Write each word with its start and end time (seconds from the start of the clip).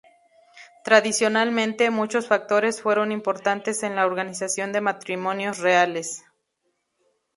Tradicionalmente, 0.83 1.91
muchos 1.91 2.25
factores 2.25 2.81
fueron 2.81 3.11
importantes 3.11 3.83
en 3.83 3.95
la 3.95 4.07
organización 4.07 4.71
de 4.73 4.81
matrimonios 4.81 5.59
reales. 5.59 6.23